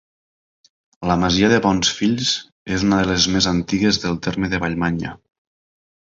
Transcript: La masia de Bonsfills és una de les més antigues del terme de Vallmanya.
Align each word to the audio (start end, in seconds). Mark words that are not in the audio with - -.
La 1.11 1.17
masia 1.23 1.49
de 1.51 1.59
Bonsfills 1.65 2.31
és 2.77 2.87
una 2.89 2.99
de 3.03 3.07
les 3.11 3.29
més 3.35 3.49
antigues 3.53 4.01
del 4.07 4.19
terme 4.31 4.53
de 4.55 4.63
Vallmanya. 4.67 5.15